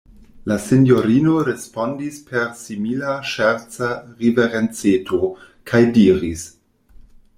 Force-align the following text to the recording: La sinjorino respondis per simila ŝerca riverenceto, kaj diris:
La 0.51 0.55
sinjorino 0.61 1.33
respondis 1.49 2.17
per 2.31 2.47
simila 2.61 3.13
ŝerca 3.33 3.91
riverenceto, 4.23 5.21
kaj 5.73 5.83
diris: 5.99 6.49